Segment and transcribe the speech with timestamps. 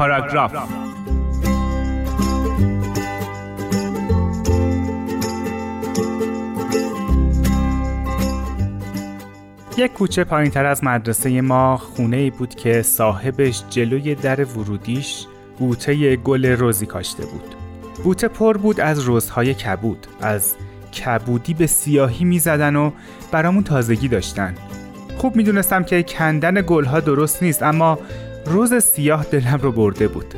[0.00, 0.52] پاراگراف
[9.76, 15.26] یک کوچه پایین تر از مدرسه ما خونه ای بود که صاحبش جلوی در ورودیش
[15.58, 17.54] بوته گل روزی کاشته بود.
[18.04, 20.54] بوته پر بود از روزهای کبود، از
[21.04, 22.90] کبودی به سیاهی می زدن و
[23.32, 24.54] برامون تازگی داشتن.
[25.18, 27.98] خوب می‌دونستم که کندن گلها درست نیست اما
[28.46, 30.34] روز سیاه دلم رو برده بود.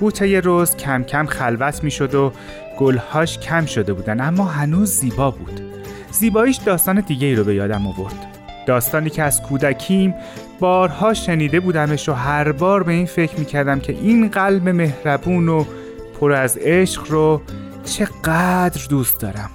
[0.00, 2.32] بوته روز کم کم خلوت می شد و
[2.78, 5.60] گلهاش کم شده بودن اما هنوز زیبا بود.
[6.10, 8.14] زیباییش داستان دیگه ای رو به یادم آورد.
[8.66, 10.14] داستانی که از کودکیم
[10.60, 15.64] بارها شنیده بودمش و هر بار به این فکر می‌کردم که این قلب مهربون و
[16.20, 17.42] پر از عشق رو
[17.84, 19.50] چقدر دوست دارم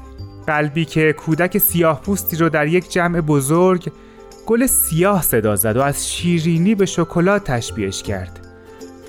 [0.47, 3.91] قلبی که کودک سیاه پوستی رو در یک جمع بزرگ
[4.45, 8.39] گل سیاه صدا زد و از شیرینی به شکلات تشبیهش کرد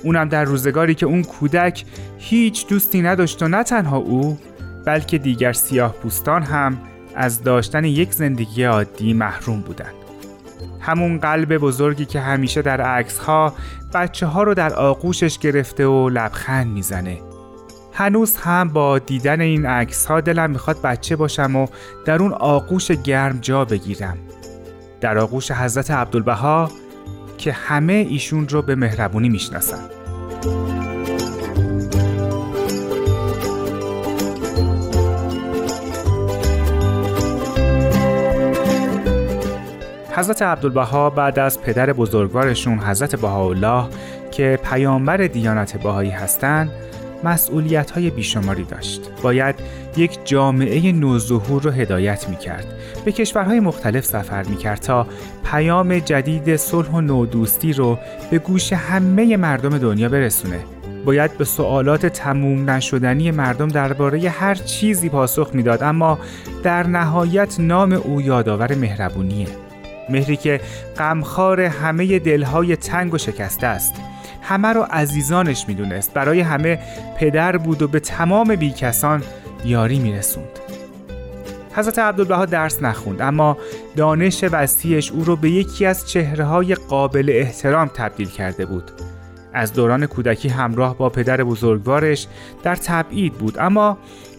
[0.02, 1.84] اونم در روزگاری که اون کودک
[2.18, 4.38] هیچ دوستی نداشت و نه تنها او
[4.86, 6.78] بلکه دیگر سیاه پوستان هم
[7.14, 9.94] از داشتن یک زندگی عادی محروم بودند.
[10.80, 13.54] همون قلب بزرگی که همیشه در عکس ها
[13.94, 17.18] بچه ها رو در آغوشش گرفته و لبخند می‌زنه.
[17.92, 21.66] هنوز هم با دیدن این عکس ها دلم می‌خواد بچه باشم و
[22.04, 24.18] در اون آغوش گرم جا بگیرم.
[25.00, 26.70] در آغوش حضرت عبدالبها
[27.38, 29.88] که همه ایشون رو به مهربونی می‌شناسن.
[40.16, 43.84] حضرت عبدالبها بعد از پدر بزرگوارشون حضرت بهاءالله
[44.30, 46.70] که پیامبر دیانت بهایی هستند
[47.24, 49.00] مسئولیت های بیشماری داشت.
[49.22, 49.54] باید
[49.96, 52.66] یک جامعه نوظهور رو هدایت می کرد
[53.04, 55.06] به کشورهای مختلف سفر می کرد تا
[55.44, 57.98] پیام جدید صلح و نودوستی رو
[58.30, 60.58] به گوش همه مردم دنیا برسونه.
[61.04, 66.18] باید به سوالات تموم نشدنی مردم درباره هر چیزی پاسخ می‌داد اما
[66.62, 69.46] در نهایت نام او یادآور مهربونیه.
[70.08, 70.60] مهری که
[70.98, 73.94] غمخوار همه دلهای تنگ و شکسته است.
[74.50, 76.14] همه رو عزیزانش می‌دونست.
[76.14, 76.78] برای همه
[77.18, 79.22] پدر بود و به تمام بیکسان
[79.64, 80.58] یاری میرسوند.
[81.74, 83.56] حضرت عبدالبها درس نخوند اما
[83.96, 88.90] دانش وسیعش او رو به یکی از چهره های قابل احترام تبدیل کرده بود.
[89.52, 92.26] از دوران کودکی همراه با پدر بزرگوارش
[92.62, 93.98] در تبعید بود اما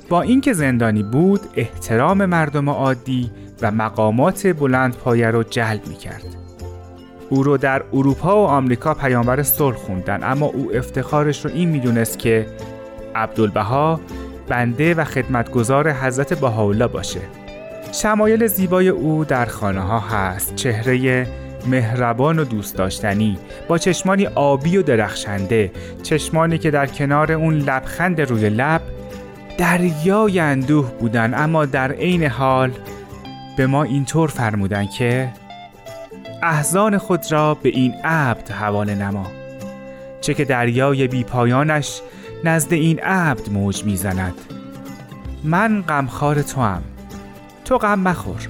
[0.10, 6.51] با اینکه زندانی بود احترام مردم عادی و مقامات بلند پایه رو جلب می کرد.
[7.32, 10.20] او رو در اروپا و آمریکا پیامبر صلح خوندن.
[10.24, 12.46] اما او افتخارش رو این می‌دونست که
[13.16, 14.00] عبدالبها
[14.48, 17.20] بنده و خدمتگزار حضرت بهاءالله باشه.
[17.94, 20.56] شمایل زیبای او در خانه ها هست.
[20.56, 21.28] چهره
[21.68, 23.38] مهربان و دوست داشتنی
[23.68, 25.72] با چشمانی آبی و درخشنده
[26.04, 28.82] چشمانی که در کنار اون لبخند روی لب
[29.58, 31.34] دریای اندوه بودن.
[31.34, 32.72] اما در عین حال
[33.58, 35.30] به ما اینطور فرمودن که
[36.44, 39.28] احزان خود را به این عبد حواله نما.
[40.22, 42.02] چه که دریای بی پایانش
[42.44, 44.34] نزد این عبد موج می‌زند.
[45.44, 46.82] من غمخوار تو هم
[47.66, 48.48] تو غم مخور.